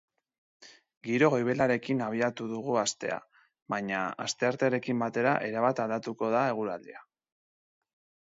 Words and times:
Giro 1.07 1.27
goibelarekin 1.33 1.99
abiatu 2.05 2.47
dugu 2.53 2.77
astea, 2.83 3.19
baina 3.73 3.99
asteartearekin 4.25 5.05
batera 5.05 5.35
erabat 5.49 5.83
aldatuko 5.85 6.31
da 6.37 6.41
eguraldia. 6.55 7.05